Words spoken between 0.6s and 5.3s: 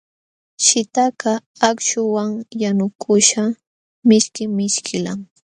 Shitqakaq akśhuwan yanukuśhqa mishki mishkillam.